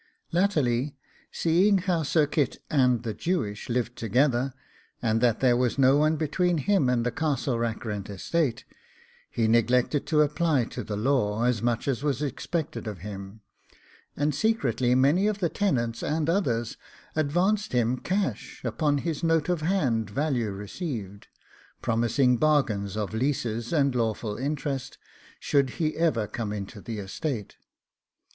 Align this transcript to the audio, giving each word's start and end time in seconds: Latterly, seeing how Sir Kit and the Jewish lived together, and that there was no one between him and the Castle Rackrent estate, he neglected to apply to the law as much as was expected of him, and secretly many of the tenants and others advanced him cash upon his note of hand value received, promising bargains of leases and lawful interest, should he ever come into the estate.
Latterly, 0.31 0.97
seeing 1.31 1.77
how 1.77 2.01
Sir 2.01 2.25
Kit 2.25 2.57
and 2.71 3.03
the 3.03 3.13
Jewish 3.13 3.69
lived 3.69 3.95
together, 3.95 4.51
and 4.99 5.21
that 5.21 5.41
there 5.41 5.55
was 5.55 5.77
no 5.77 5.97
one 5.97 6.15
between 6.15 6.57
him 6.57 6.89
and 6.89 7.05
the 7.05 7.11
Castle 7.11 7.59
Rackrent 7.59 8.09
estate, 8.09 8.65
he 9.29 9.47
neglected 9.47 10.07
to 10.07 10.23
apply 10.23 10.65
to 10.65 10.83
the 10.83 10.97
law 10.97 11.43
as 11.43 11.61
much 11.61 11.87
as 11.87 12.01
was 12.01 12.23
expected 12.23 12.87
of 12.87 13.01
him, 13.01 13.41
and 14.17 14.33
secretly 14.33 14.95
many 14.95 15.27
of 15.27 15.37
the 15.37 15.49
tenants 15.49 16.01
and 16.01 16.27
others 16.27 16.77
advanced 17.15 17.71
him 17.71 17.99
cash 17.99 18.59
upon 18.65 18.97
his 18.97 19.23
note 19.23 19.49
of 19.49 19.61
hand 19.61 20.09
value 20.09 20.49
received, 20.49 21.27
promising 21.83 22.37
bargains 22.37 22.97
of 22.97 23.13
leases 23.13 23.71
and 23.71 23.93
lawful 23.93 24.35
interest, 24.35 24.97
should 25.39 25.69
he 25.77 25.95
ever 25.95 26.25
come 26.25 26.51
into 26.51 26.81
the 26.81 26.97
estate. 26.97 27.57